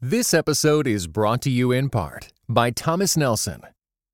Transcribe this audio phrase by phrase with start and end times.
[0.00, 3.62] This episode is brought to you in part by Thomas Nelson,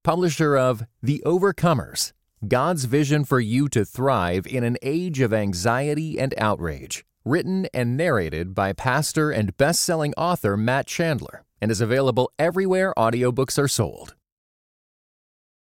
[0.02, 2.12] publisher of The Overcomers
[2.48, 7.98] God's Vision for You to Thrive in an Age of Anxiety and Outrage, written and
[7.98, 13.68] narrated by pastor and best selling author Matt Chandler, and is available everywhere audiobooks are
[13.68, 14.14] sold.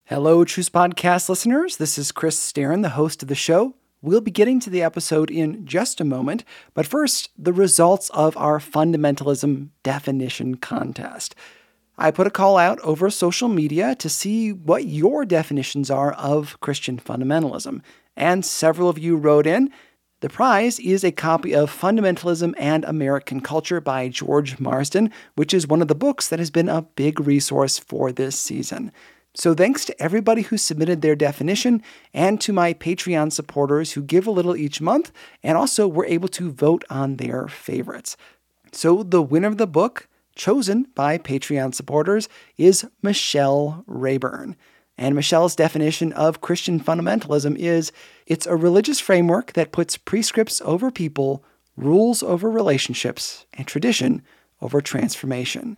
[0.06, 1.76] Hello, Truce Podcast listeners.
[1.76, 3.76] This is Chris Staron, the host of the show.
[4.02, 6.44] We'll be getting to the episode in just a moment,
[6.76, 11.34] but first, the results of our fundamentalism definition contest.
[11.98, 16.60] I put a call out over social media to see what your definitions are of
[16.60, 17.82] Christian fundamentalism,
[18.16, 19.72] and several of you wrote in.
[20.20, 25.68] The prize is a copy of Fundamentalism and American Culture by George Marsden, which is
[25.68, 28.92] one of the books that has been a big resource for this season.
[29.40, 34.26] So, thanks to everybody who submitted their definition and to my Patreon supporters who give
[34.26, 35.12] a little each month
[35.44, 38.18] and also were able to vote on their favorites.
[38.72, 44.56] So, the winner of the book, chosen by Patreon supporters, is Michelle Rayburn.
[44.98, 47.92] And Michelle's definition of Christian fundamentalism is
[48.26, 51.44] it's a religious framework that puts prescripts over people,
[51.76, 54.24] rules over relationships, and tradition
[54.64, 55.78] over transformation.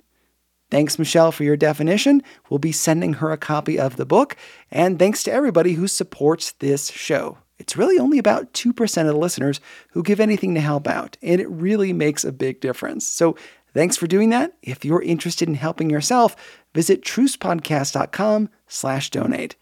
[0.71, 2.21] Thanks, Michelle, for your definition.
[2.49, 4.35] We'll be sending her a copy of the book.
[4.69, 7.39] And thanks to everybody who supports this show.
[7.57, 9.59] It's really only about 2% of the listeners
[9.89, 13.05] who give anything to help out, and it really makes a big difference.
[13.05, 13.35] So
[13.73, 14.53] thanks for doing that.
[14.61, 16.35] If you're interested in helping yourself,
[16.73, 19.57] visit trucepodcast.com slash donate.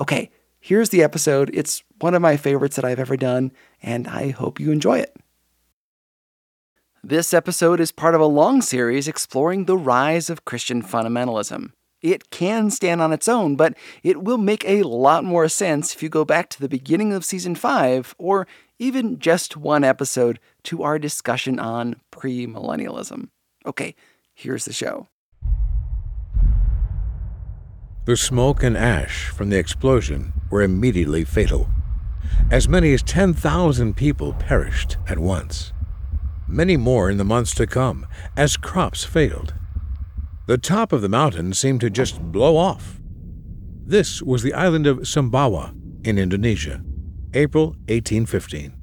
[0.00, 1.50] Okay, here's the episode.
[1.52, 3.52] It's one of my favorites that I've ever done,
[3.82, 5.14] and I hope you enjoy it.
[7.04, 11.72] This episode is part of a long series exploring the rise of Christian fundamentalism.
[12.00, 16.00] It can stand on its own, but it will make a lot more sense if
[16.00, 18.46] you go back to the beginning of season 5 or
[18.78, 23.30] even just one episode to our discussion on premillennialism.
[23.66, 23.96] Okay,
[24.32, 25.08] here's the show.
[28.04, 31.68] The smoke and ash from the explosion were immediately fatal.
[32.48, 35.72] As many as 10,000 people perished at once
[36.52, 39.54] many more in the months to come, as crops failed.
[40.46, 43.00] The top of the mountain seemed to just blow off.
[43.84, 45.74] This was the island of Sumbawa
[46.04, 46.84] in Indonesia,
[47.32, 48.74] April 1815.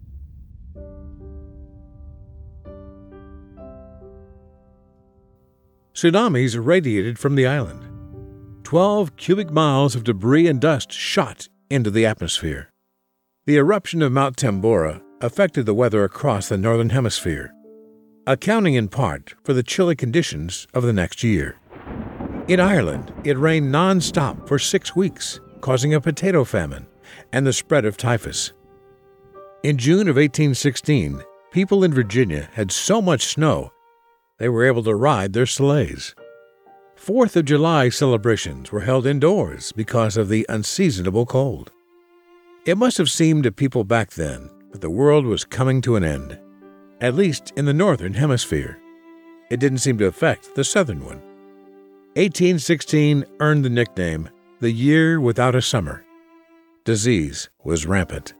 [5.93, 7.85] Tsunamis radiated from the island.
[8.63, 12.69] Twelve cubic miles of debris and dust shot into the atmosphere.
[13.45, 17.53] The eruption of Mount Tambora affected the weather across the northern hemisphere
[18.27, 21.57] accounting in part for the chilly conditions of the next year.
[22.47, 26.87] In Ireland, it rained non-stop for six weeks, causing a potato famine
[27.31, 28.53] and the spread of typhus.
[29.63, 31.21] In June of 1816,
[31.51, 33.71] people in Virginia had so much snow
[34.37, 36.15] they were able to ride their sleighs.
[36.95, 41.71] Fourth of July celebrations were held indoors because of the unseasonable cold.
[42.65, 46.03] It must have seemed to people back then that the world was coming to an
[46.03, 46.39] end
[47.01, 48.79] at least in the northern hemisphere.
[49.49, 51.21] It didn't seem to affect the southern one.
[52.15, 54.29] 1816 earned the nickname
[54.59, 56.03] the year without a summer.
[56.83, 58.33] Disease was rampant.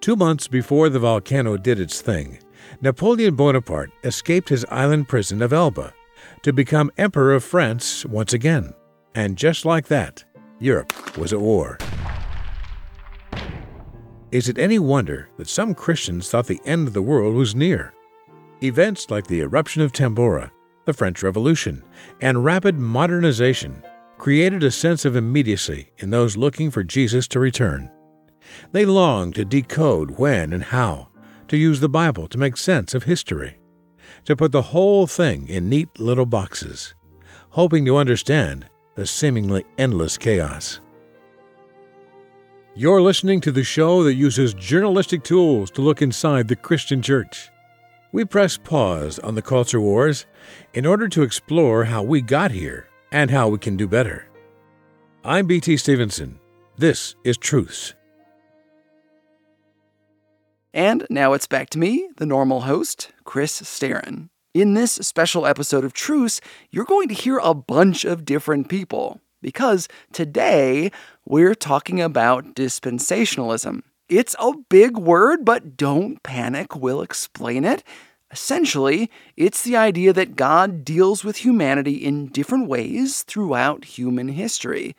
[0.00, 2.38] Two months before the volcano did its thing,
[2.80, 5.92] Napoleon Bonaparte escaped his island prison of Elba
[6.42, 8.74] to become Emperor of France once again.
[9.14, 10.24] And just like that,
[10.58, 11.78] Europe was at war.
[14.30, 17.94] Is it any wonder that some Christians thought the end of the world was near?
[18.62, 20.50] Events like the eruption of Tambora,
[20.84, 21.82] the French Revolution,
[22.20, 23.82] and rapid modernization
[24.18, 27.90] created a sense of immediacy in those looking for Jesus to return.
[28.72, 31.08] They longed to decode when and how,
[31.48, 33.58] to use the Bible to make sense of history,
[34.26, 36.94] to put the whole thing in neat little boxes,
[37.50, 40.80] hoping to understand the seemingly endless chaos.
[42.78, 47.50] You're listening to the show that uses journalistic tools to look inside the Christian church.
[48.12, 50.26] We press pause on the culture wars
[50.74, 54.28] in order to explore how we got here and how we can do better.
[55.24, 56.38] I'm BT Stevenson.
[56.76, 57.94] This is Truce.
[60.72, 64.28] And now it's back to me, the normal host, Chris Staron.
[64.54, 66.40] In this special episode of Truce,
[66.70, 70.90] you're going to hear a bunch of different people because today
[71.28, 73.82] we're talking about dispensationalism.
[74.08, 77.84] It's a big word, but don't panic, we'll explain it.
[78.30, 84.96] Essentially, it's the idea that God deals with humanity in different ways throughout human history.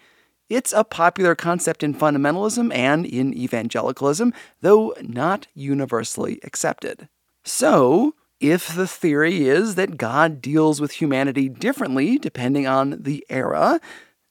[0.50, 7.10] It's a popular concept in fundamentalism and in evangelicalism, though not universally accepted.
[7.44, 13.80] So, if the theory is that God deals with humanity differently depending on the era,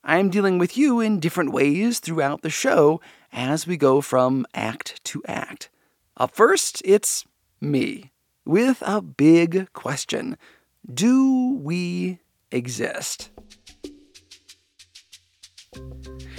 [0.08, 2.98] I'm dealing with you in different ways throughout the show
[3.30, 5.68] as we go from act to act.
[6.16, 7.26] Up first, it's
[7.60, 8.10] me
[8.46, 10.38] with a big question
[10.90, 12.20] Do we
[12.50, 13.28] exist?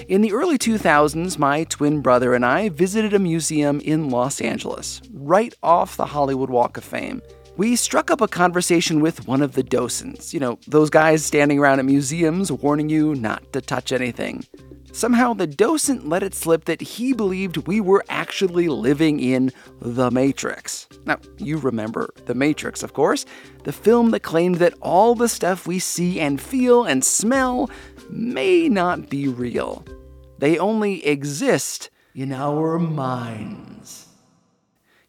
[0.08, 5.00] In the early 2000s, my twin brother and I visited a museum in Los Angeles,
[5.14, 7.22] right off the Hollywood Walk of Fame.
[7.60, 11.60] We struck up a conversation with one of the docents, you know, those guys standing
[11.60, 14.46] around at museums warning you not to touch anything.
[14.94, 19.52] Somehow, the docent let it slip that he believed we were actually living in
[19.82, 20.88] The Matrix.
[21.06, 23.26] Now, you remember The Matrix, of course,
[23.66, 27.70] the film that claimed that all the stuff we see and feel and smell
[28.10, 29.84] may not be real.
[30.38, 34.08] They only exist in our minds.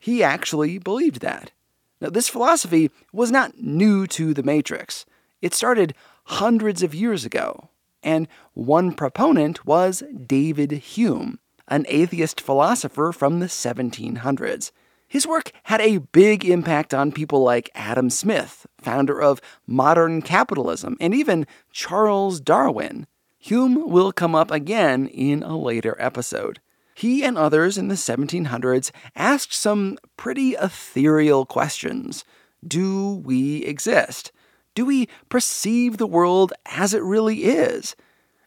[0.01, 1.53] He actually believed that.
[2.01, 5.05] Now, this philosophy was not new to the Matrix.
[5.43, 5.95] It started
[6.25, 7.69] hundreds of years ago,
[8.03, 11.39] and one proponent was David Hume,
[11.69, 14.71] an atheist philosopher from the 1700s.
[15.07, 20.97] His work had a big impact on people like Adam Smith, founder of modern capitalism,
[21.01, 23.07] and even Charles Darwin.
[23.39, 26.61] Hume will come up again in a later episode.
[27.01, 32.27] He and others in the 1700s asked some pretty ethereal questions.
[32.63, 34.33] Do we exist?
[34.75, 37.97] Do we perceive the world as it really is?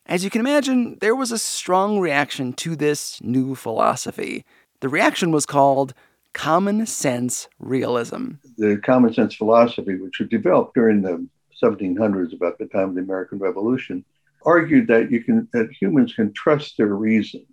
[0.06, 4.46] As you can imagine, there was a strong reaction to this new philosophy.
[4.82, 5.96] The reaction was called
[6.34, 8.34] common sense realism.
[8.60, 11.28] The common sense philosophy, which was developed during the
[11.60, 14.06] 1700s, about the time of the American Revolution,
[14.46, 17.44] argued that you can that humans can trust their reason,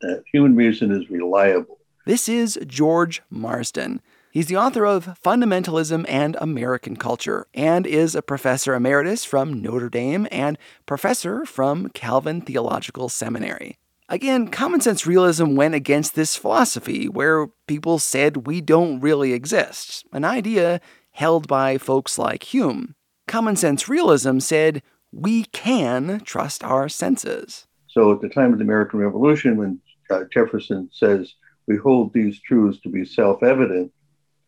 [0.00, 1.78] that human reason is reliable.
[2.06, 4.00] This is George Marsden.
[4.32, 9.88] He's the author of Fundamentalism and American Culture and is a professor emeritus from Notre
[9.88, 10.56] Dame and
[10.86, 13.78] professor from Calvin Theological Seminary.
[14.08, 20.04] Again, common sense realism went against this philosophy where people said we don't really exist,
[20.12, 20.80] an idea
[21.12, 22.94] held by folks like Hume.
[23.26, 24.82] Common sense realism said
[25.12, 27.66] we can trust our senses.
[27.88, 31.34] So at the time of the American Revolution, when uh, Jefferson says
[31.66, 33.92] we hold these truths to be self evident,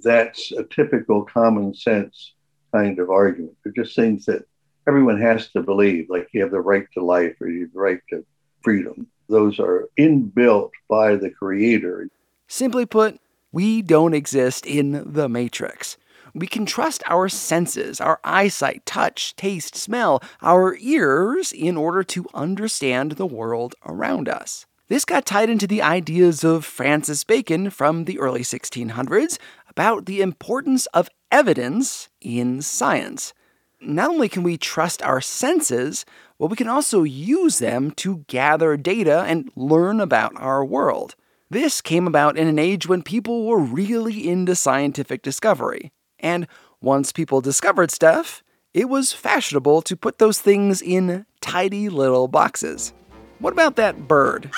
[0.01, 2.35] that's a typical common sense
[2.73, 3.57] kind of argument.
[3.63, 4.45] They're just things that
[4.89, 7.81] everyone has to believe, like you have the right to life or you have the
[7.81, 8.25] right to
[8.63, 9.07] freedom.
[9.29, 12.09] Those are inbuilt by the Creator.
[12.49, 13.21] Simply put,
[13.53, 15.97] we don't exist in the Matrix.
[16.35, 22.27] We can trust our senses, our eyesight, touch, taste, smell, our ears in order to
[22.33, 24.67] understand the world around us.
[24.93, 29.39] This got tied into the ideas of Francis Bacon from the early 1600s
[29.71, 33.33] about the importance of evidence in science.
[33.81, 36.05] Not only can we trust our senses,
[36.39, 41.15] but we can also use them to gather data and learn about our world.
[41.49, 45.91] This came about in an age when people were really into scientific discovery.
[46.21, 46.47] And
[46.83, 48.43] once people discovered stuff,
[48.75, 52.93] it was fashionable to put those things in tidy little boxes.
[53.39, 54.51] What about that bird?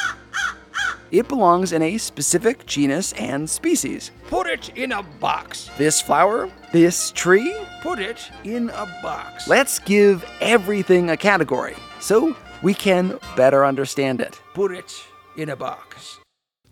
[1.15, 4.11] It belongs in a specific genus and species.
[4.27, 5.71] Put it in a box.
[5.79, 9.47] This flower, this tree, Put it in a box.
[9.47, 14.41] let's give everything a category so we can better understand it.
[14.55, 14.93] Put it
[15.37, 16.19] in a box.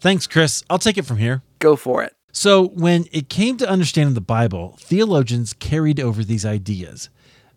[0.00, 0.64] Thanks, Chris.
[0.69, 1.43] I'll take it from here.
[1.61, 2.12] Go for it.
[2.33, 7.11] So, when it came to understanding the Bible, theologians carried over these ideas.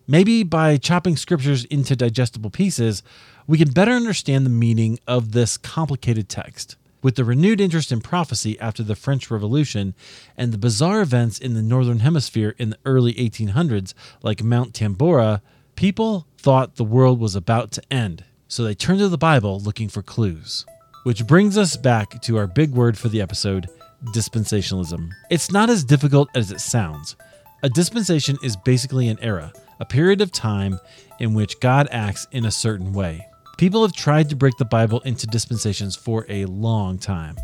[0.06, 3.02] Maybe by chopping scriptures into digestible pieces,
[3.46, 6.76] we can better understand the meaning of this complicated text.
[7.06, 9.94] With the renewed interest in prophecy after the French Revolution
[10.36, 13.94] and the bizarre events in the Northern Hemisphere in the early 1800s,
[14.24, 15.40] like Mount Tambora,
[15.76, 18.24] people thought the world was about to end.
[18.48, 20.66] So they turned to the Bible looking for clues.
[21.04, 23.68] Which brings us back to our big word for the episode
[24.06, 25.08] dispensationalism.
[25.30, 27.14] It's not as difficult as it sounds.
[27.62, 30.80] A dispensation is basically an era, a period of time
[31.20, 33.28] in which God acts in a certain way.
[33.58, 37.36] People have tried to break the Bible into dispensations for a long time.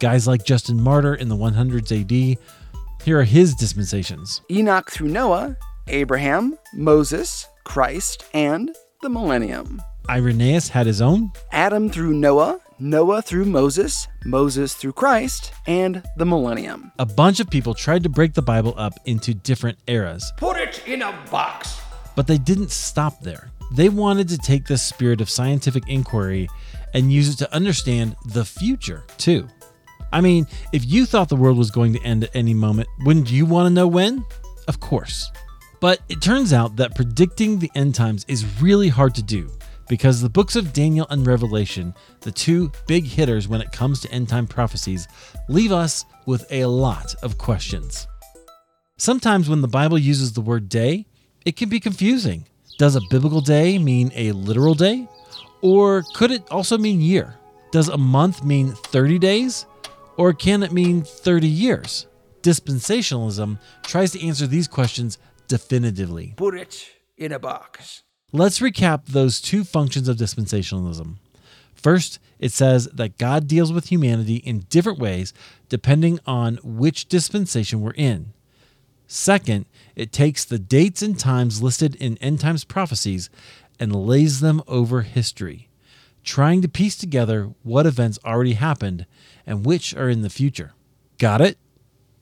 [0.00, 2.38] Guys like Justin Martyr in the 100s AD,
[3.04, 4.40] here are his dispensations.
[4.50, 5.56] Enoch through Noah,
[5.86, 9.80] Abraham, Moses, Christ, and the millennium.
[10.10, 11.30] Irenaeus had his own.
[11.52, 16.90] Adam through Noah, Noah through Moses, Moses through Christ, and the millennium.
[16.98, 20.82] A bunch of people tried to break the Bible up into different eras, Put it
[20.86, 21.80] in a box.
[22.16, 23.50] but they didn't stop there.
[23.72, 26.48] They wanted to take this spirit of scientific inquiry
[26.92, 29.48] and use it to understand the future, too.
[30.12, 33.30] I mean, if you thought the world was going to end at any moment, wouldn't
[33.30, 34.24] you want to know when?
[34.68, 35.30] Of course.
[35.80, 39.50] But it turns out that predicting the end times is really hard to do
[39.88, 44.10] because the books of Daniel and Revelation, the two big hitters when it comes to
[44.10, 45.08] end time prophecies,
[45.48, 48.06] leave us with a lot of questions.
[48.96, 51.06] Sometimes when the Bible uses the word day,
[51.44, 52.46] it can be confusing.
[52.76, 55.08] Does a biblical day mean a literal day?
[55.60, 57.36] Or could it also mean year?
[57.70, 59.66] Does a month mean 30 days?
[60.16, 62.06] Or can it mean 30 years?
[62.42, 66.34] Dispensationalism tries to answer these questions definitively.
[66.36, 68.02] Put it in a box.
[68.32, 71.18] Let's recap those two functions of dispensationalism.
[71.74, 75.32] First, it says that God deals with humanity in different ways
[75.68, 78.32] depending on which dispensation we're in.
[79.06, 83.30] Second, it takes the dates and times listed in end times prophecies
[83.78, 85.68] and lays them over history,
[86.22, 89.06] trying to piece together what events already happened
[89.46, 90.72] and which are in the future.
[91.18, 91.58] Got it?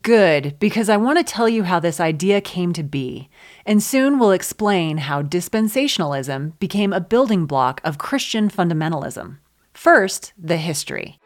[0.02, 3.29] Good, because I want to tell you how this idea came to be,
[3.64, 9.38] and soon we'll explain how dispensationalism became a building block of Christian fundamentalism.
[9.73, 11.21] First, the history.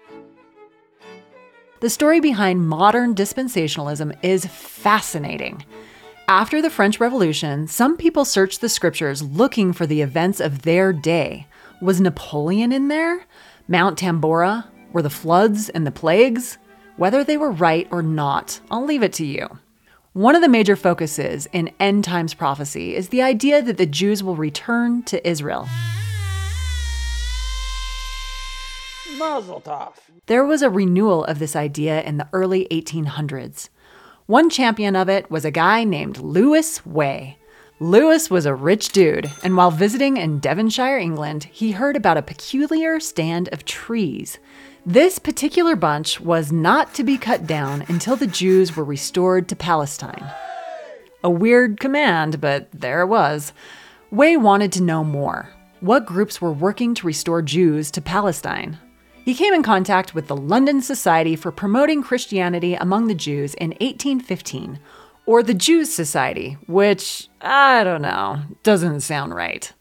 [1.80, 5.64] The story behind modern dispensationalism is fascinating.
[6.28, 10.92] After the French Revolution, some people searched the scriptures looking for the events of their
[10.92, 11.47] day.
[11.80, 13.26] Was Napoleon in there?
[13.68, 14.66] Mount Tambora?
[14.92, 16.59] Were the floods and the plagues?
[16.97, 19.61] Whether they were right or not, I'll leave it to you.
[20.14, 24.25] One of the major focuses in end times prophecy is the idea that the Jews
[24.25, 25.68] will return to Israel.
[30.26, 33.68] There was a renewal of this idea in the early 1800s.
[34.26, 37.38] One champion of it was a guy named Lewis Way.
[37.78, 42.23] Lewis was a rich dude, and while visiting in Devonshire, England, he heard about a
[42.23, 44.40] peculiar stand of trees.
[44.85, 49.54] This particular bunch was not to be cut down until the Jews were restored to
[49.54, 50.28] Palestine.
[51.23, 53.52] A weird command, but there it was.
[54.11, 55.50] Way wanted to know more.
[55.78, 58.78] What groups were working to restore Jews to Palestine?
[59.26, 63.71] He came in contact with the London Society for Promoting Christianity Among the Jews in
[63.71, 64.78] 1815,
[65.26, 69.73] or the Jews Society, which, I don't know, doesn't sound right.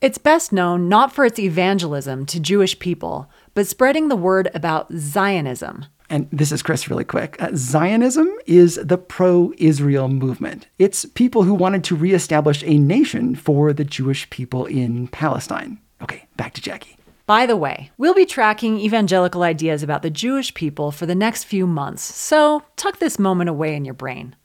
[0.00, 4.92] It's best known not for its evangelism to Jewish people, but spreading the word about
[4.92, 5.86] Zionism.
[6.08, 7.36] And this is Chris, really quick.
[7.42, 10.68] Uh, Zionism is the pro Israel movement.
[10.78, 15.80] It's people who wanted to reestablish a nation for the Jewish people in Palestine.
[16.00, 16.96] Okay, back to Jackie.
[17.26, 21.44] By the way, we'll be tracking evangelical ideas about the Jewish people for the next
[21.44, 24.36] few months, so tuck this moment away in your brain.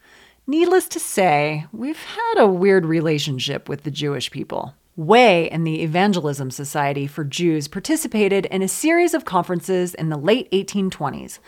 [0.48, 4.76] Needless to say, we've had a weird relationship with the Jewish people.
[4.96, 10.18] Way and the Evangelism Society for Jews participated in a series of conferences in the
[10.18, 11.40] late 1820s.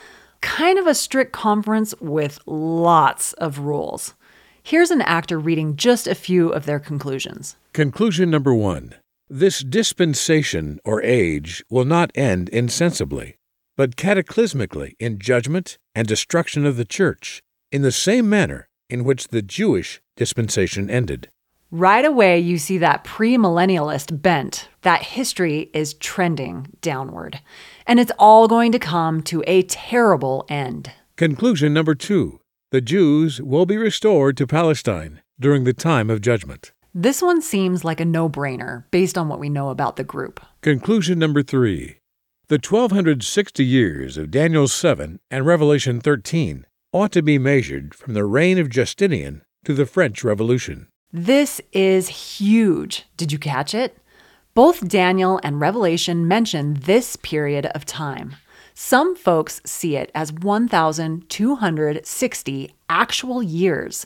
[0.41, 4.15] Kind of a strict conference with lots of rules.
[4.61, 7.55] Here's an actor reading just a few of their conclusions.
[7.71, 8.95] Conclusion number one
[9.33, 13.37] This dispensation or age will not end insensibly,
[13.77, 19.29] but cataclysmically in judgment and destruction of the church, in the same manner in which
[19.29, 21.29] the Jewish dispensation ended.
[21.71, 27.39] Right away, you see that premillennialist bent, that history is trending downward.
[27.87, 30.91] And it's all going to come to a terrible end.
[31.15, 36.73] Conclusion number two The Jews will be restored to Palestine during the time of judgment.
[36.93, 40.41] This one seems like a no brainer based on what we know about the group.
[40.59, 41.99] Conclusion number three
[42.49, 48.25] The 1260 years of Daniel 7 and Revelation 13 ought to be measured from the
[48.25, 50.89] reign of Justinian to the French Revolution.
[51.13, 53.05] This is huge.
[53.15, 53.97] Did you catch it?
[54.53, 58.35] Both Daniel and Revelation mention this period of time.
[58.73, 64.05] Some folks see it as 1,260 actual years.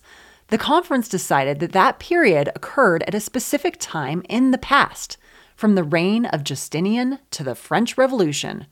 [0.50, 5.18] The conference decided that that period occurred at a specific time in the past,
[5.56, 8.68] from the reign of Justinian to the French Revolution.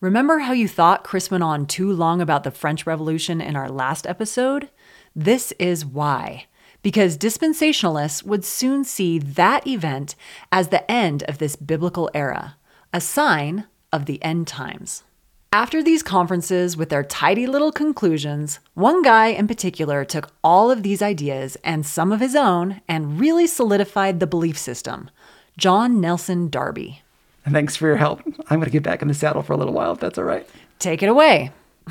[0.00, 3.68] Remember how you thought Chris went on too long about the French Revolution in our
[3.68, 4.68] last episode?
[5.14, 6.46] This is why.
[6.82, 10.16] Because dispensationalists would soon see that event
[10.50, 12.56] as the end of this biblical era,
[12.92, 15.04] a sign of the end times.
[15.54, 20.82] After these conferences with their tidy little conclusions, one guy in particular took all of
[20.82, 25.10] these ideas and some of his own and really solidified the belief system
[25.58, 27.02] John Nelson Darby.
[27.46, 28.22] Thanks for your help.
[28.48, 30.24] I'm going to get back in the saddle for a little while, if that's all
[30.24, 30.48] right.
[30.78, 31.50] Take it away.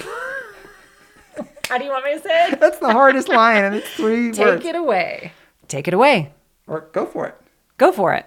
[1.70, 2.60] How do you want me to say it?
[2.60, 4.66] That's the hardest line, and it's three Take words.
[4.66, 5.34] it away.
[5.68, 6.34] Take it away.
[6.66, 7.36] Or go for it.
[7.78, 8.26] Go for it.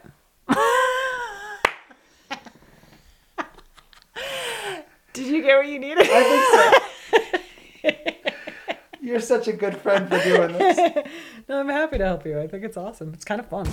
[5.15, 6.07] Did you get what you needed?
[6.11, 6.81] I
[7.13, 7.95] think so.
[9.01, 10.79] You're such a good friend for doing this.
[11.49, 12.41] no, I'm happy to help you.
[12.41, 13.13] I think it's awesome.
[13.13, 13.69] It's kind of fun.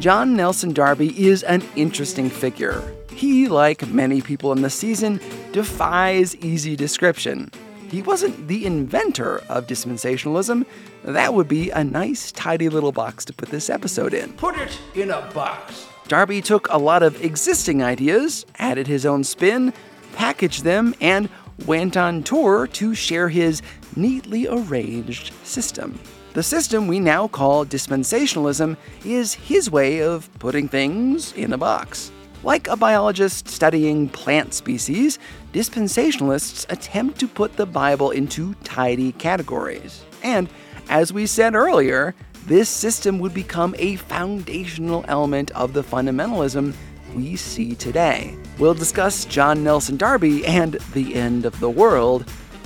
[0.00, 2.82] John Nelson Darby is an interesting figure.
[3.12, 5.20] He, like many people in the season,
[5.52, 7.50] defies easy description.
[7.88, 10.66] He wasn't the inventor of dispensationalism.
[11.04, 14.32] That would be a nice, tidy little box to put this episode in.
[14.34, 15.86] Put it in a box.
[16.08, 19.74] Darby took a lot of existing ideas, added his own spin,
[20.14, 21.28] packaged them, and
[21.66, 23.60] went on tour to share his
[23.94, 26.00] neatly arranged system.
[26.32, 32.10] The system we now call dispensationalism is his way of putting things in a box.
[32.42, 35.18] Like a biologist studying plant species,
[35.52, 40.04] dispensationalists attempt to put the Bible into tidy categories.
[40.22, 40.48] And
[40.88, 42.14] as we said earlier,
[42.48, 46.74] this system would become a foundational element of the fundamentalism
[47.14, 48.34] we see today.
[48.58, 52.24] We'll discuss John Nelson Darby and the end of the world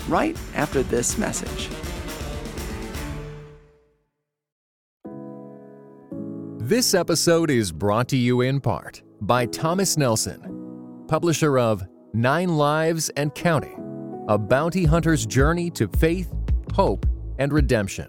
[0.09, 1.69] right after this message.
[6.59, 11.85] This episode is brought to you in part by Thomas Nelson, publisher of
[12.15, 16.33] Nine Lives and Counting A Bounty Hunter's Journey to Faith,
[16.73, 17.05] Hope,
[17.39, 18.09] and Redemption,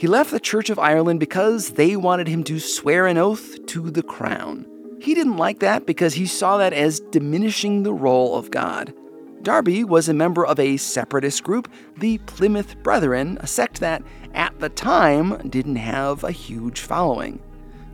[0.00, 3.90] He left the Church of Ireland because they wanted him to swear an oath to
[3.90, 4.64] the crown.
[4.98, 8.94] He didn't like that because he saw that as diminishing the role of God.
[9.42, 14.02] Darby was a member of a separatist group, the Plymouth Brethren, a sect that,
[14.32, 17.38] at the time, didn't have a huge following.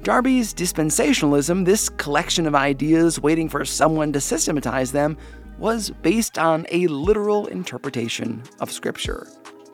[0.05, 5.17] Darby's dispensationalism, this collection of ideas waiting for someone to systematize them,
[5.59, 9.27] was based on a literal interpretation of Scripture.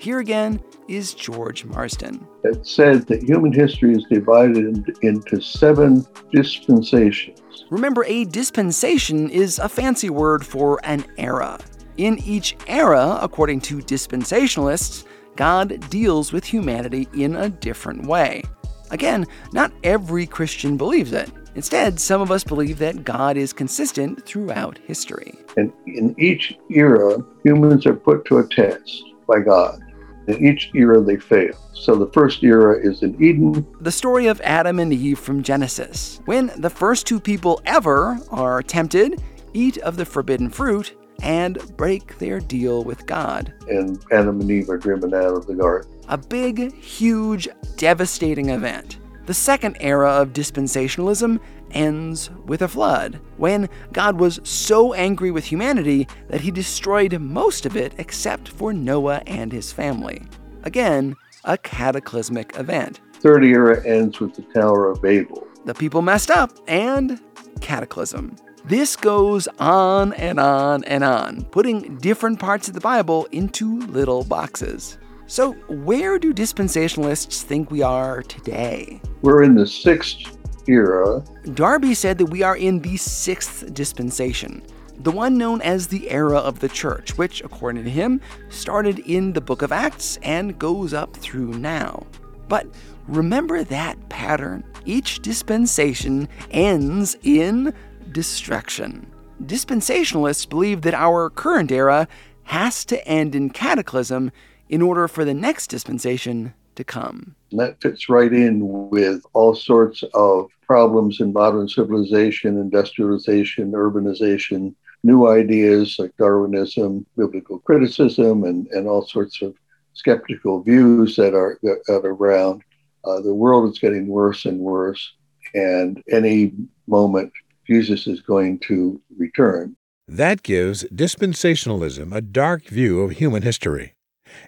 [0.02, 2.26] Here again is George Marsden.
[2.42, 7.38] It said that human history is divided into seven dispensations.
[7.70, 11.56] Remember, a dispensation is a fancy word for an era.
[11.98, 15.04] In each era, according to dispensationalists,
[15.36, 18.42] God deals with humanity in a different way.
[18.90, 21.30] Again, not every Christian believes it.
[21.54, 25.32] Instead, some of us believe that God is consistent throughout history.
[25.56, 29.80] And in each era, humans are put to a test by God.
[30.28, 31.58] In each era, they fail.
[31.74, 33.66] So the first era is in Eden.
[33.80, 38.62] The story of Adam and Eve from Genesis, when the first two people ever are
[38.62, 43.52] tempted, eat of the forbidden fruit, and break their deal with God.
[43.68, 45.90] And Adam and Eve are driven out of the garden.
[46.08, 48.98] A big, huge, devastating event.
[49.26, 51.38] The second era of dispensationalism
[51.72, 57.66] ends with a flood, when God was so angry with humanity that he destroyed most
[57.66, 60.22] of it except for Noah and his family.
[60.62, 63.00] Again, a cataclysmic event.
[63.14, 65.46] Third era ends with the Tower of Babel.
[65.64, 67.20] The people messed up, and
[67.60, 68.36] cataclysm.
[68.64, 74.22] This goes on and on and on, putting different parts of the Bible into little
[74.24, 74.98] boxes.
[75.26, 79.00] So, where do dispensationalists think we are today?
[79.22, 81.22] We're in the sixth era.
[81.54, 84.62] Darby said that we are in the sixth dispensation,
[84.98, 89.32] the one known as the era of the church, which, according to him, started in
[89.32, 92.06] the book of Acts and goes up through now.
[92.48, 92.66] But
[93.08, 94.64] remember that pattern.
[94.84, 97.74] Each dispensation ends in
[98.12, 99.10] destruction.
[99.42, 102.06] Dispensationalists believe that our current era
[102.44, 104.30] has to end in cataclysm
[104.68, 107.34] in order for the next dispensation to come.
[107.50, 114.74] And that fits right in with all sorts of problems in modern civilization, industrialization, urbanization,
[115.02, 119.54] new ideas like Darwinism, biblical criticism, and, and all sorts of
[119.94, 122.62] skeptical views that are, that are around.
[123.04, 125.12] Uh, the world is getting worse and worse,
[125.54, 126.52] and any
[126.86, 127.32] moment
[127.66, 129.76] Jesus is going to return.
[130.08, 133.94] That gives dispensationalism a dark view of human history.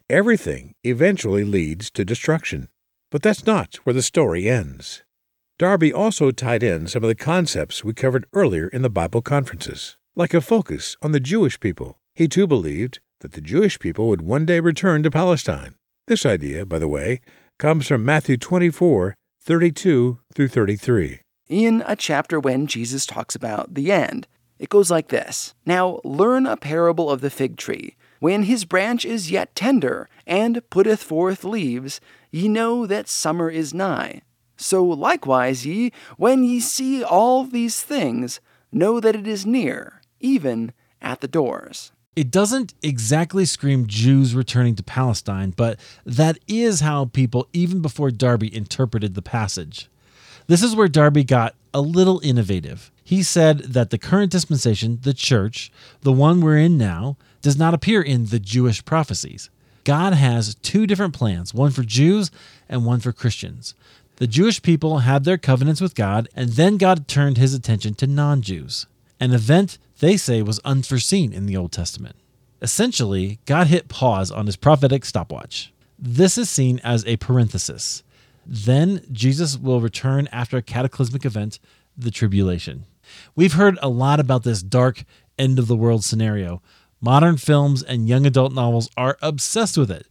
[0.08, 2.68] Everything eventually leads to destruction.
[3.10, 5.02] But that's not where the story ends.
[5.58, 9.96] Darby also tied in some of the concepts we covered earlier in the Bible conferences,
[10.16, 11.98] like a focus on the Jewish people.
[12.14, 15.76] He too believed that the Jewish people would one day return to Palestine.
[16.06, 17.20] This idea, by the way,
[17.58, 21.20] comes from Matthew 24 32 through 33.
[21.48, 24.26] In a chapter when Jesus talks about the end,
[24.58, 27.96] it goes like this Now learn a parable of the fig tree.
[28.24, 33.74] When his branch is yet tender, and putteth forth leaves, ye know that summer is
[33.74, 34.22] nigh.
[34.56, 38.40] So likewise ye, when ye see all these things,
[38.72, 41.92] know that it is near, even at the doors.
[42.16, 48.10] It doesn't exactly scream Jews returning to Palestine, but that is how people, even before
[48.10, 49.90] Darby, interpreted the passage.
[50.46, 52.90] This is where Darby got a little innovative.
[53.04, 57.74] He said that the current dispensation, the church, the one we're in now, does not
[57.74, 59.50] appear in the Jewish prophecies.
[59.84, 62.30] God has two different plans, one for Jews
[62.68, 63.74] and one for Christians.
[64.16, 68.06] The Jewish people had their covenants with God, and then God turned his attention to
[68.06, 68.86] non Jews,
[69.20, 72.16] an event they say was unforeseen in the Old Testament.
[72.62, 75.72] Essentially, God hit pause on his prophetic stopwatch.
[75.98, 78.02] This is seen as a parenthesis.
[78.46, 81.58] Then Jesus will return after a cataclysmic event,
[81.96, 82.86] the tribulation.
[83.34, 85.04] We've heard a lot about this dark
[85.38, 86.62] end of the world scenario.
[87.00, 90.06] Modern films and young adult novels are obsessed with it.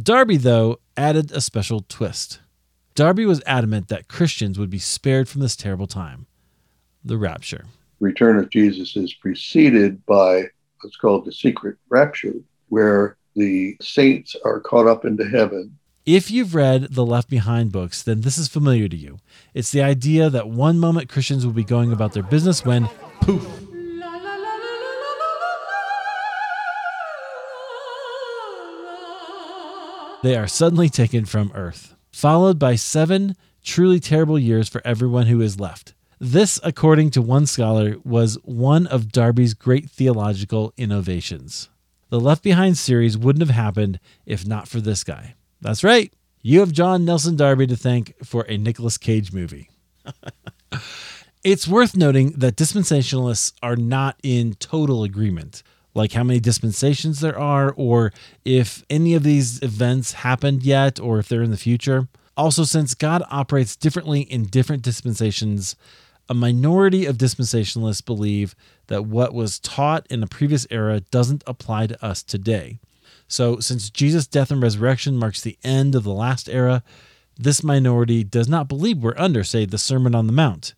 [0.00, 2.40] Darby, though, added a special twist.
[2.94, 6.26] Darby was adamant that Christians would be spared from this terrible time
[7.04, 7.64] the rapture.
[8.00, 10.44] Return of Jesus is preceded by
[10.80, 12.34] what's called the secret rapture,
[12.68, 15.78] where the saints are caught up into heaven.
[16.06, 19.18] If you've read the Left Behind books, then this is familiar to you.
[19.54, 22.88] It's the idea that one moment Christians will be going about their business when,
[23.22, 23.44] poof,
[30.22, 35.40] they are suddenly taken from earth, followed by seven truly terrible years for everyone who
[35.40, 35.94] is left.
[36.20, 41.68] This, according to one scholar, was one of Darby's great theological innovations.
[42.10, 45.34] The Left Behind series wouldn't have happened if not for this guy.
[45.60, 49.68] That's right, you have John Nelson Darby to thank for a Nicolas Cage movie.
[51.44, 55.62] it's worth noting that dispensationalists are not in total agreement,
[55.94, 58.12] like how many dispensations there are, or
[58.44, 62.06] if any of these events happened yet, or if they're in the future.
[62.36, 65.74] Also, since God operates differently in different dispensations,
[66.28, 68.54] a minority of dispensationalists believe
[68.88, 72.78] that what was taught in a previous era doesn't apply to us today.
[73.28, 76.82] So, since Jesus' death and resurrection marks the end of the last era,
[77.38, 80.74] this minority does not believe we're under, say, the Sermon on the Mount,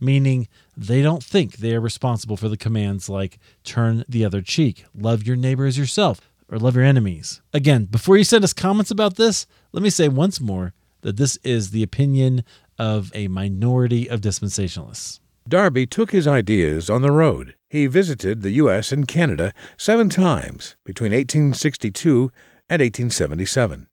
[0.00, 4.84] meaning they don't think they are responsible for the commands like turn the other cheek,
[4.94, 7.42] love your neighbor as yourself, or love your enemies.
[7.52, 11.36] Again, before you send us comments about this, let me say once more that this
[11.44, 12.44] is the opinion
[12.78, 15.20] of a minority of dispensationalists.
[15.48, 17.54] Darby took his ideas on the road.
[17.70, 18.90] He visited the U.S.
[18.90, 22.32] and Canada seven times between 1862
[22.68, 23.86] and 1877,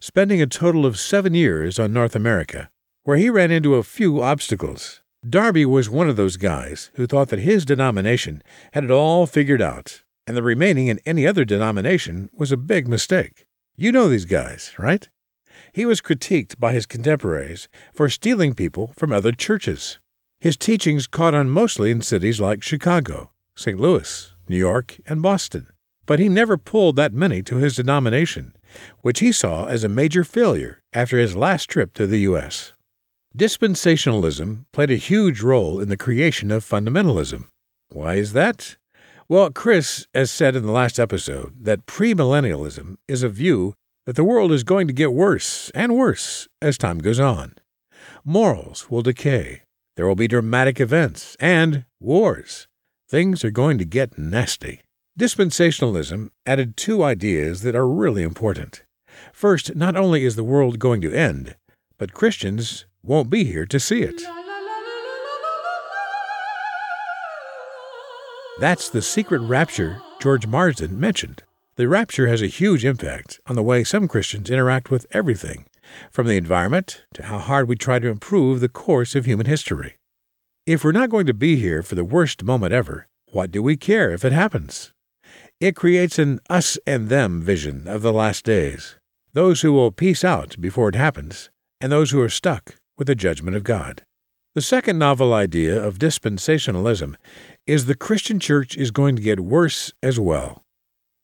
[0.00, 2.70] spending a total of seven years on North America,
[3.04, 5.02] where he ran into a few obstacles.
[5.28, 9.60] Darby was one of those guys who thought that his denomination had it all figured
[9.60, 13.46] out, and the remaining in any other denomination was a big mistake.
[13.76, 15.06] You know these guys, right?
[15.74, 19.98] He was critiqued by his contemporaries for stealing people from other churches.
[20.40, 23.78] His teachings caught on mostly in cities like Chicago, St.
[23.78, 25.66] Louis, New York, and Boston.
[26.06, 28.54] But he never pulled that many to his denomination,
[29.00, 32.72] which he saw as a major failure after his last trip to the U.S.
[33.36, 37.48] Dispensationalism played a huge role in the creation of fundamentalism.
[37.88, 38.76] Why is that?
[39.28, 43.74] Well, Chris has said in the last episode that premillennialism is a view
[44.06, 47.56] that the world is going to get worse and worse as time goes on.
[48.24, 49.62] Morals will decay,
[49.98, 52.68] there will be dramatic events and wars.
[53.08, 54.80] Things are going to get nasty.
[55.18, 58.84] Dispensationalism added two ideas that are really important.
[59.32, 61.56] First, not only is the world going to end,
[61.98, 64.22] but Christians won't be here to see it.
[68.60, 71.42] That's the secret rapture George Marsden mentioned.
[71.74, 75.64] The rapture has a huge impact on the way some Christians interact with everything,
[76.10, 79.96] from the environment to how hard we try to improve the course of human history.
[80.66, 83.76] If we're not going to be here for the worst moment ever, what do we
[83.76, 84.92] care if it happens?
[85.60, 88.96] It creates an us and them vision of the last days
[89.34, 93.14] those who will peace out before it happens, and those who are stuck with the
[93.14, 94.02] judgment of God.
[94.54, 97.14] The second novel idea of dispensationalism
[97.66, 100.64] is the Christian church is going to get worse as well.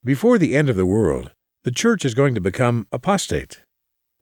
[0.04, 1.32] Before the end of the world,
[1.64, 3.63] the church is going to become apostate.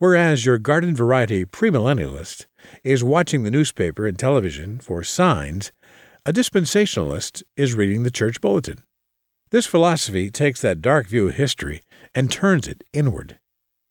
[0.03, 2.47] Whereas your garden variety premillennialist
[2.83, 5.71] is watching the newspaper and television for signs,
[6.27, 8.83] a dispensationalist is reading the church bulletin.
[9.53, 11.83] This philosophy takes that dark view of history
[12.17, 13.39] and turns it inward.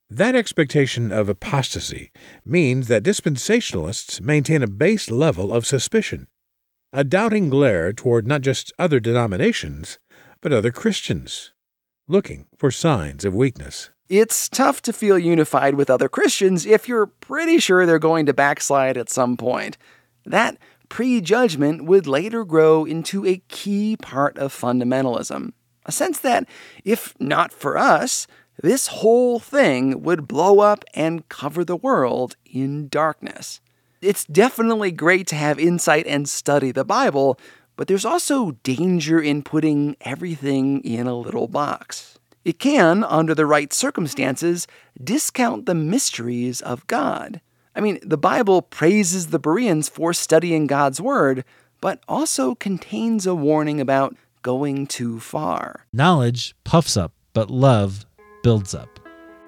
[0.09, 2.11] That expectation of apostasy
[2.43, 6.27] means that dispensationalists maintain a base level of suspicion,
[6.91, 9.97] a doubting glare toward not just other denominations,
[10.41, 11.53] but other Christians.
[12.05, 13.91] looking for signs of weakness.
[14.11, 18.33] It's tough to feel unified with other Christians if you're pretty sure they're going to
[18.33, 19.77] backslide at some point.
[20.25, 20.57] That
[20.89, 25.53] prejudgment would later grow into a key part of fundamentalism.
[25.85, 26.45] A sense that,
[26.83, 28.27] if not for us,
[28.61, 33.61] this whole thing would blow up and cover the world in darkness.
[34.01, 37.39] It's definitely great to have insight and study the Bible,
[37.77, 42.19] but there's also danger in putting everything in a little box.
[42.43, 44.67] It can, under the right circumstances,
[45.01, 47.41] discount the mysteries of God.
[47.75, 51.45] I mean, the Bible praises the Bereans for studying God's Word,
[51.81, 55.85] but also contains a warning about going too far.
[55.93, 58.05] Knowledge puffs up, but love
[58.43, 58.99] builds up.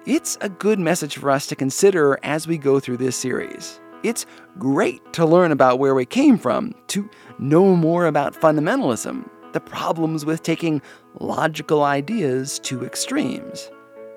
[0.06, 3.80] It's a good message for us to consider as we go through this series.
[4.02, 4.26] It's
[4.58, 10.26] great to learn about where we came from, to know more about fundamentalism, the problems
[10.26, 10.82] with taking
[11.18, 13.70] logical ideas to extremes.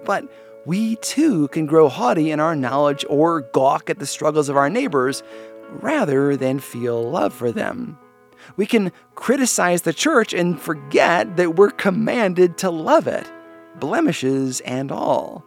[0.04, 0.30] But
[0.66, 4.70] we too can grow haughty in our knowledge or gawk at the struggles of our
[4.70, 5.24] neighbors
[5.70, 7.98] rather than feel love for them.
[8.58, 13.32] We can criticize the church and forget that we're commanded to love it,
[13.80, 15.46] blemishes and all.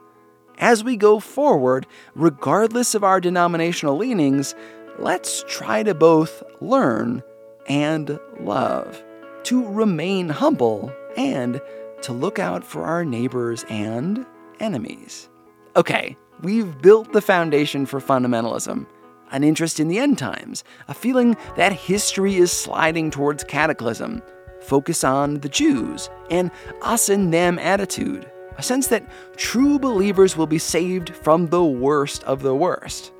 [0.58, 4.54] As we go forward, regardless of our denominational leanings,
[4.98, 7.22] let's try to both learn
[7.66, 9.02] and love,
[9.44, 11.60] to remain humble and
[12.02, 14.24] to look out for our neighbors and
[14.58, 15.28] enemies.
[15.76, 18.86] Okay, we've built the foundation for fundamentalism
[19.32, 24.22] an interest in the end times, a feeling that history is sliding towards cataclysm,
[24.60, 26.50] focus on the Jews, an
[26.82, 32.24] us and them attitude, a sense that true believers will be saved from the worst
[32.24, 33.12] of the worst.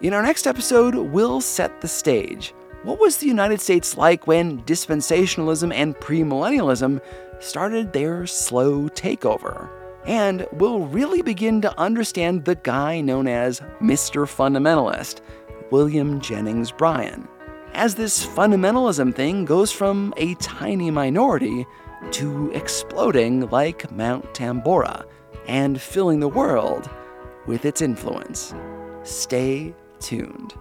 [0.00, 2.52] In our next episode, we'll set the stage.
[2.84, 7.00] What was the United States like when dispensationalism and premillennialism
[7.40, 9.68] started their slow takeover?
[10.06, 14.26] and we'll really begin to understand the guy known as Mr.
[14.26, 15.20] Fundamentalist,
[15.70, 17.26] William Jennings Bryan,
[17.72, 21.66] as this fundamentalism thing goes from a tiny minority
[22.12, 25.04] to exploding like Mount Tambora
[25.46, 26.88] and filling the world
[27.46, 28.54] with its influence.
[29.02, 30.54] Stay tuned.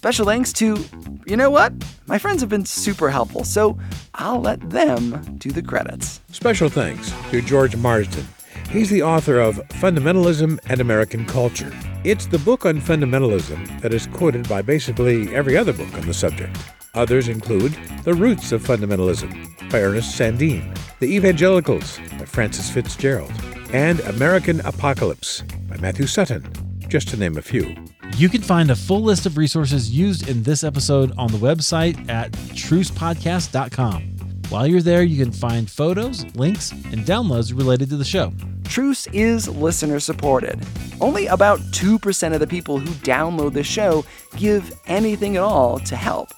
[0.00, 0.82] Special thanks to,
[1.26, 1.74] you know what?
[2.06, 3.78] My friends have been super helpful, so
[4.14, 6.22] I'll let them do the credits.
[6.32, 8.26] Special thanks to George Marsden.
[8.70, 11.70] He's the author of Fundamentalism and American Culture.
[12.02, 16.14] It's the book on fundamentalism that is quoted by basically every other book on the
[16.14, 16.56] subject.
[16.94, 23.34] Others include The Roots of Fundamentalism by Ernest Sandeen, The Evangelicals by Frances Fitzgerald,
[23.74, 26.50] and American Apocalypse by Matthew Sutton,
[26.88, 27.76] just to name a few.
[28.16, 32.08] You can find a full list of resources used in this episode on the website
[32.10, 34.09] at trucepodcast.com.
[34.50, 38.32] While you're there, you can find photos, links, and downloads related to the show.
[38.64, 40.60] Truce is listener supported.
[41.00, 44.04] Only about 2% of the people who download the show
[44.36, 46.30] give anything at all to help.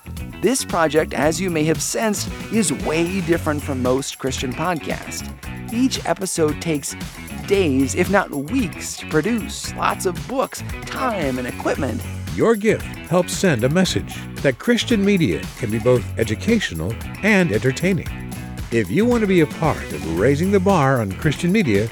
[0.42, 5.26] This project, as you may have sensed, is way different from most Christian podcasts.
[5.72, 6.94] Each episode takes
[7.46, 12.02] days, if not weeks, to produce lots of books, time, and equipment.
[12.34, 18.08] Your gift helps send a message that Christian media can be both educational and entertaining.
[18.70, 21.90] If you want to be a part of raising the bar on Christian media,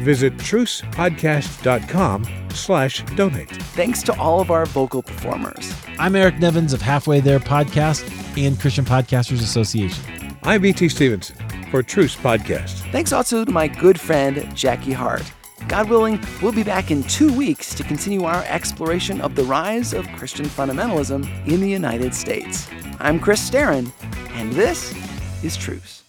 [0.00, 3.50] visit trucepodcast.com slash donate.
[3.50, 5.74] Thanks to all of our vocal performers.
[5.98, 8.02] I'm Eric Nevins of Halfway There Podcast
[8.42, 10.34] and Christian Podcasters Association.
[10.42, 10.88] I'm E.T.
[10.88, 11.36] Stevenson
[11.70, 12.90] for Truce Podcast.
[12.92, 15.30] Thanks also to my good friend, Jackie Hart.
[15.72, 19.94] God willing, we'll be back in two weeks to continue our exploration of the rise
[19.94, 22.68] of Christian fundamentalism in the United States.
[23.00, 23.90] I'm Chris Staron,
[24.32, 24.94] and this
[25.42, 26.02] is Truce.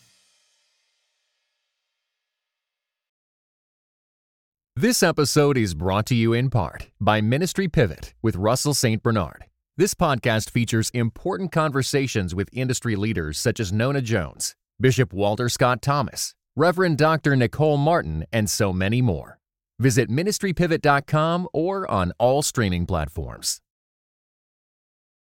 [4.75, 9.01] This episode is brought to you in part by Ministry Pivot with Russell St.
[9.01, 9.45] Bernard.
[9.77, 15.81] This podcast features important conversations with industry leaders such as Nona Jones, Bishop Walter Scott
[15.81, 17.37] Thomas, Reverend Dr.
[17.37, 19.39] Nicole Martin, and so many more.
[19.79, 23.62] Visit ministrypivot.com or on all streaming platforms.